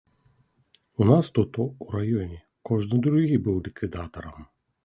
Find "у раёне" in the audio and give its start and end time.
1.65-2.39